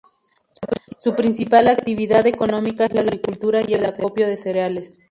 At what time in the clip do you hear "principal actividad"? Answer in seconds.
1.13-2.25